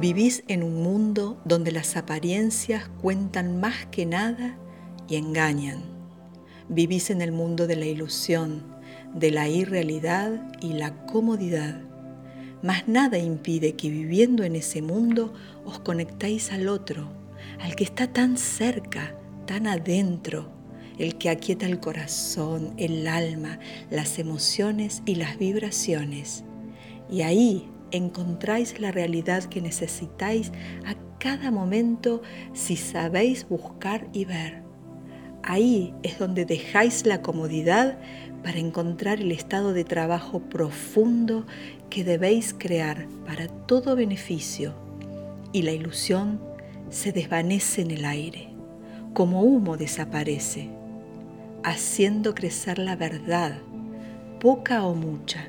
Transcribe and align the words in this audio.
Vivís 0.00 0.44
en 0.46 0.62
un 0.62 0.82
mundo 0.82 1.40
donde 1.46 1.72
las 1.72 1.96
apariencias 1.96 2.86
cuentan 3.00 3.58
más 3.60 3.86
que 3.86 4.04
nada 4.04 4.58
y 5.08 5.16
engañan. 5.16 5.84
Vivís 6.68 7.08
en 7.08 7.22
el 7.22 7.32
mundo 7.32 7.66
de 7.66 7.76
la 7.76 7.86
ilusión, 7.86 8.62
de 9.14 9.30
la 9.30 9.48
irrealidad 9.48 10.52
y 10.60 10.74
la 10.74 11.06
comodidad. 11.06 11.80
Mas 12.62 12.86
nada 12.86 13.16
impide 13.16 13.74
que 13.74 13.88
viviendo 13.88 14.44
en 14.44 14.56
ese 14.56 14.82
mundo 14.82 15.32
os 15.64 15.78
conectéis 15.78 16.52
al 16.52 16.68
otro, 16.68 17.08
al 17.58 17.74
que 17.74 17.84
está 17.84 18.12
tan 18.12 18.36
cerca, 18.36 19.18
tan 19.46 19.66
adentro, 19.66 20.52
el 20.98 21.16
que 21.16 21.30
aquieta 21.30 21.64
el 21.64 21.80
corazón, 21.80 22.74
el 22.76 23.06
alma, 23.06 23.60
las 23.90 24.18
emociones 24.18 25.02
y 25.06 25.14
las 25.14 25.38
vibraciones. 25.38 26.44
Y 27.10 27.22
ahí 27.22 27.70
encontráis 27.96 28.78
la 28.80 28.92
realidad 28.92 29.44
que 29.44 29.60
necesitáis 29.60 30.52
a 30.86 30.94
cada 31.18 31.50
momento 31.50 32.22
si 32.52 32.76
sabéis 32.76 33.48
buscar 33.48 34.06
y 34.12 34.24
ver. 34.24 34.62
Ahí 35.42 35.94
es 36.02 36.18
donde 36.18 36.44
dejáis 36.44 37.06
la 37.06 37.22
comodidad 37.22 37.98
para 38.42 38.58
encontrar 38.58 39.20
el 39.20 39.32
estado 39.32 39.72
de 39.72 39.84
trabajo 39.84 40.40
profundo 40.40 41.46
que 41.90 42.04
debéis 42.04 42.54
crear 42.56 43.06
para 43.26 43.48
todo 43.48 43.96
beneficio 43.96 44.74
y 45.52 45.62
la 45.62 45.72
ilusión 45.72 46.40
se 46.90 47.12
desvanece 47.12 47.82
en 47.82 47.90
el 47.90 48.04
aire, 48.04 48.50
como 49.14 49.42
humo 49.42 49.76
desaparece, 49.76 50.68
haciendo 51.64 52.34
crecer 52.34 52.78
la 52.78 52.94
verdad, 52.94 53.58
poca 54.40 54.84
o 54.84 54.94
mucha, 54.94 55.46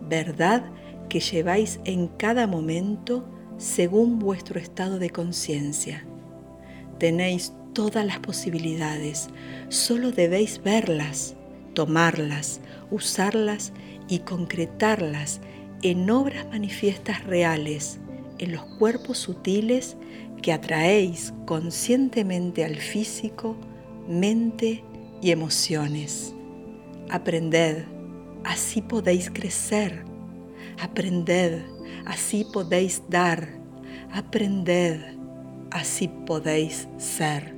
verdad 0.00 0.64
que 1.08 1.20
lleváis 1.20 1.80
en 1.84 2.08
cada 2.08 2.46
momento 2.46 3.24
según 3.58 4.18
vuestro 4.18 4.58
estado 4.58 4.98
de 4.98 5.10
conciencia. 5.10 6.04
Tenéis 6.98 7.52
todas 7.72 8.04
las 8.06 8.20
posibilidades, 8.20 9.28
solo 9.68 10.12
debéis 10.12 10.62
verlas, 10.62 11.34
tomarlas, 11.74 12.60
usarlas 12.90 13.72
y 14.08 14.20
concretarlas 14.20 15.40
en 15.82 16.08
obras 16.10 16.46
manifiestas 16.48 17.24
reales, 17.24 17.98
en 18.38 18.52
los 18.52 18.64
cuerpos 18.64 19.18
sutiles 19.18 19.96
que 20.40 20.52
atraéis 20.52 21.32
conscientemente 21.46 22.64
al 22.64 22.76
físico, 22.76 23.56
mente 24.08 24.84
y 25.20 25.30
emociones. 25.30 26.34
Aprended, 27.10 27.84
así 28.44 28.82
podéis 28.82 29.30
crecer 29.30 30.13
Aprended, 30.80 31.62
así 32.06 32.44
podéis 32.52 33.02
dar. 33.08 33.48
Aprended, 34.12 35.00
así 35.70 36.08
podéis 36.26 36.88
ser. 36.98 37.54